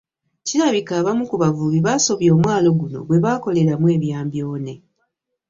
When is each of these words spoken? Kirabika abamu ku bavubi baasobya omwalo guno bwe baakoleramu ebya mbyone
Kirabika 0.47 0.93
abamu 1.01 1.23
ku 1.29 1.35
bavubi 1.43 1.79
baasobya 1.85 2.29
omwalo 2.35 2.69
guno 2.79 2.99
bwe 3.07 3.17
baakoleramu 3.23 3.85
ebya 3.95 4.19
mbyone 4.25 4.73